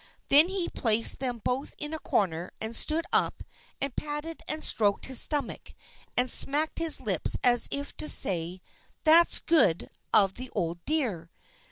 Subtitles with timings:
[0.29, 3.43] Then he placed them both in a corner, and stood up
[3.79, 5.75] and patted and stroked his stomach,
[6.17, 8.63] and smacked his lips, as if to say:
[9.03, 11.29] "That's good of the old dear!